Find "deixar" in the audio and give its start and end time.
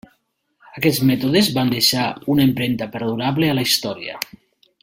1.75-2.07